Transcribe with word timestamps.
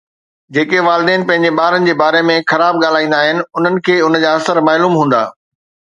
جيڪي 0.55 0.79
والدين 0.87 1.25
پنهنجي 1.31 1.51
ٻارن 1.59 1.85
جي 1.89 1.95
باري 2.01 2.23
۾ 2.31 2.39
خراب 2.53 2.81
ڳالهائيندا 2.85 3.19
آهن 3.27 3.45
انهن 3.45 3.79
کي 3.89 3.99
ان 4.07 4.21
جا 4.25 4.33
اثر 4.41 4.63
معلوم 4.71 5.01
هوندا 5.03 5.25